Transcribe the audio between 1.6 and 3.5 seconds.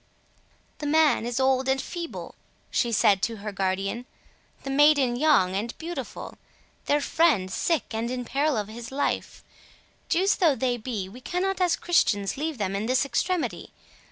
and feeble," she said to